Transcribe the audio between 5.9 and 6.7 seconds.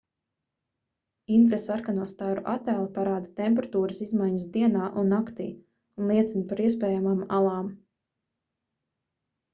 un liecina par